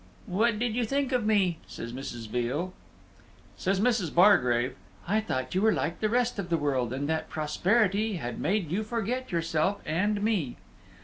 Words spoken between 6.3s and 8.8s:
of the world, and that prosperity had made